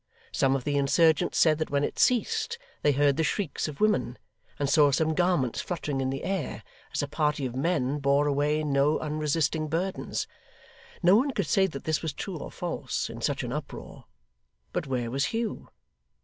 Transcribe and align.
Some 0.31 0.55
of 0.55 0.63
the 0.63 0.77
insurgents 0.77 1.37
said 1.37 1.59
that 1.59 1.69
when 1.69 1.83
it 1.83 1.99
ceased, 1.99 2.57
they 2.81 2.93
heard 2.93 3.17
the 3.17 3.23
shrieks 3.23 3.67
of 3.67 3.79
women, 3.79 4.17
and 4.57 4.67
saw 4.67 4.89
some 4.91 5.13
garments 5.13 5.61
fluttering 5.61 6.01
in 6.01 6.09
the 6.09 6.23
air, 6.23 6.63
as 6.91 7.03
a 7.03 7.07
party 7.07 7.45
of 7.45 7.53
men 7.55 7.99
bore 7.99 8.25
away 8.25 8.63
no 8.63 8.97
unresisting 8.97 9.67
burdens. 9.67 10.25
No 11.03 11.15
one 11.15 11.29
could 11.29 11.45
say 11.45 11.67
that 11.67 11.83
this 11.83 12.01
was 12.01 12.13
true 12.13 12.39
or 12.39 12.49
false, 12.49 13.11
in 13.11 13.21
such 13.21 13.43
an 13.43 13.53
uproar; 13.53 14.05
but 14.73 14.87
where 14.87 15.11
was 15.11 15.25
Hugh? 15.25 15.69